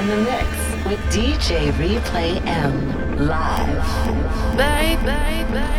in 0.00 0.06
the 0.06 0.16
mix 0.16 0.50
with 0.86 1.00
DJ 1.12 1.70
Replay 1.72 2.40
M 2.46 2.74
live. 3.18 3.84
Baby, 4.56 5.02
baby, 5.04 5.74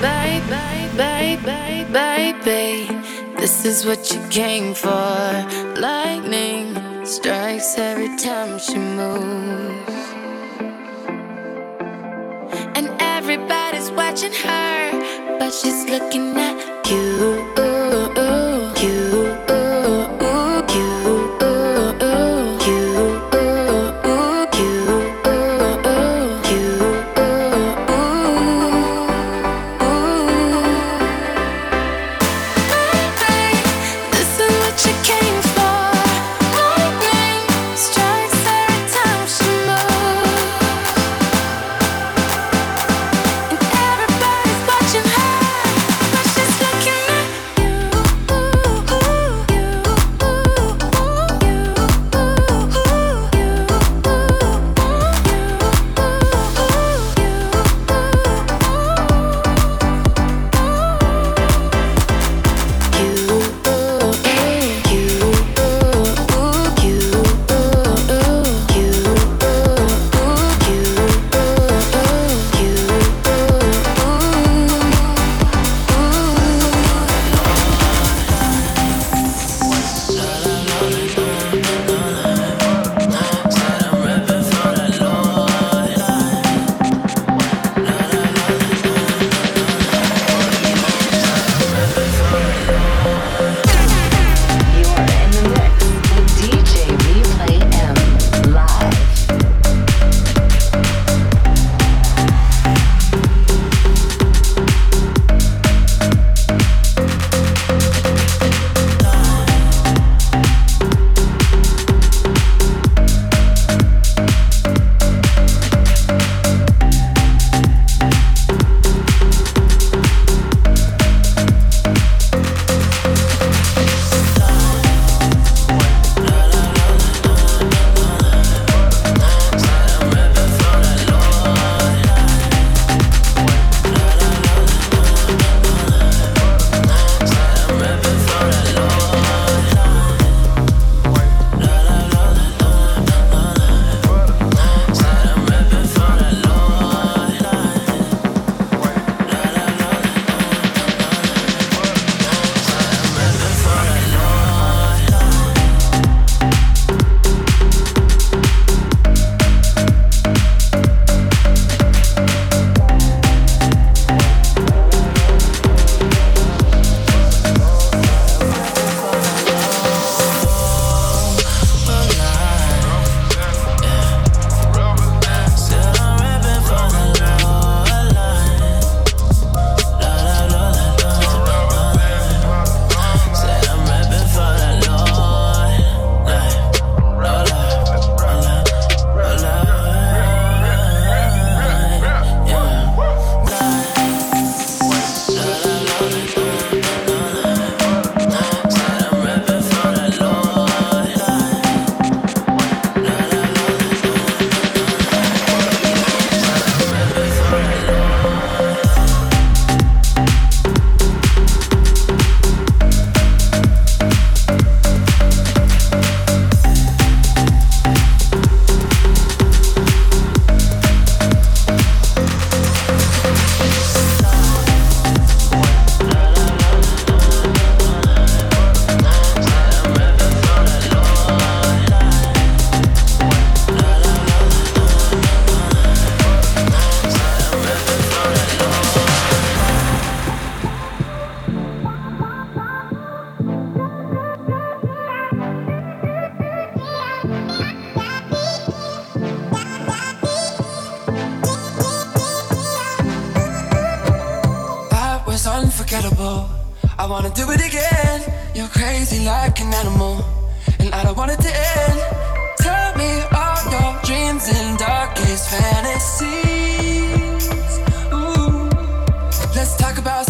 baby, 0.00 0.48
baby, 0.96 1.36
baby, 1.44 1.84
baby, 1.92 3.36
this 3.36 3.66
is 3.66 3.84
what 3.84 4.10
you 4.10 4.20
came 4.28 4.72
for. 4.72 5.18
Lightning 5.76 6.66
strikes 7.04 7.76
every 7.76 8.16
time 8.16 8.58
she 8.58 8.78
moves, 8.78 9.98
and 12.76 12.88
everybody's 13.00 13.90
watching 13.90 14.32
her, 14.32 15.36
but 15.38 15.50
she's 15.52 15.84
looking 15.90 16.36
at 16.38 16.67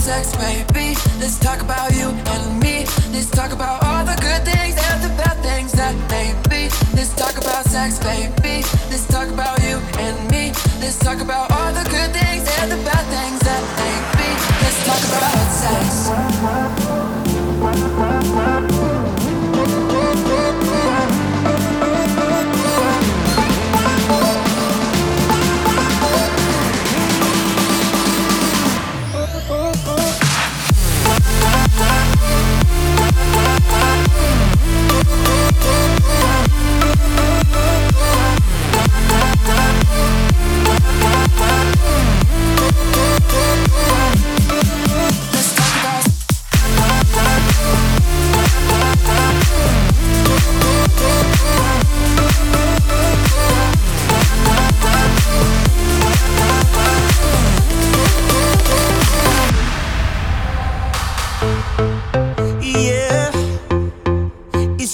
sex, 0.08 0.34
baby. 0.36 0.96
Let's 1.20 1.38
talk 1.38 1.60
about 1.60 1.94
you 1.94 2.08
and 2.08 2.60
me. 2.62 2.86
Let's 3.12 3.28
talk 3.30 3.52
about 3.52 3.84
all 3.84 4.04
the 4.06 4.16
good 4.24 4.42
things 4.48 4.74
and 4.88 4.98
the 5.04 5.12
bad 5.20 5.36
things 5.44 5.72
that 5.72 5.94
may 6.08 6.32
be. 6.48 6.72
Let's 6.96 7.12
talk 7.14 7.36
about 7.36 7.66
sex, 7.66 7.98
baby. 7.98 8.64
Let's 8.90 9.06
talk 9.06 9.28
about 9.28 9.60
you 9.62 9.76
and 10.04 10.16
me. 10.30 10.44
Let's 10.80 10.98
talk 10.98 11.20
about 11.20 11.52
all 11.52 11.72
the 11.74 11.84
good 11.90 12.10
things 12.16 12.44
and 12.58 12.72
the 12.72 12.80
bad 12.88 13.04
things 13.14 13.40
that 13.48 13.62
may 13.80 13.96
be. 14.16 14.28
Let's 14.64 14.80
talk 14.88 15.02
about 15.12 15.48
sex. 15.62 15.97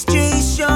Let's 0.06 0.73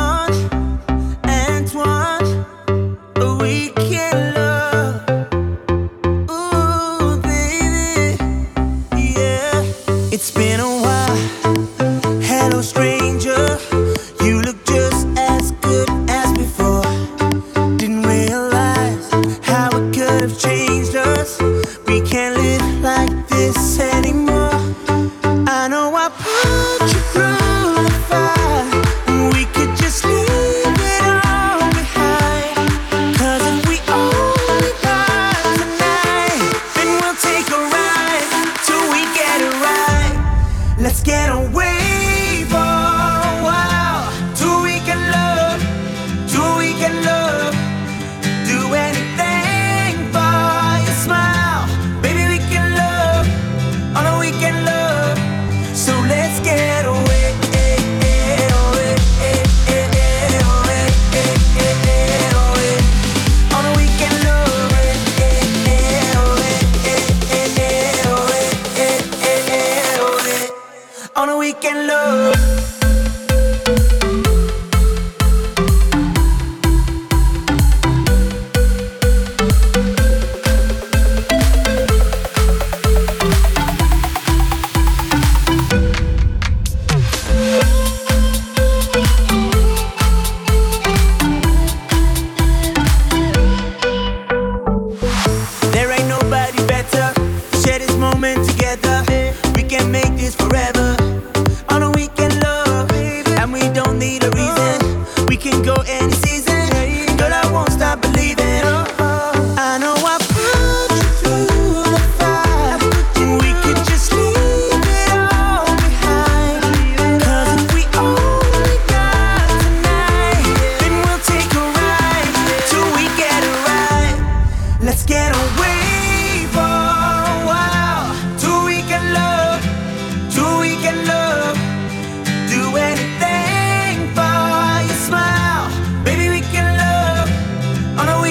make 71.74 71.90
every 71.90 72.47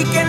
day 0.04 0.22
a 0.22 0.27